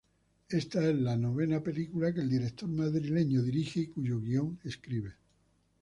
[0.49, 5.13] Esta es la novena película que el director madrileño dirige y cuyo guion escribe.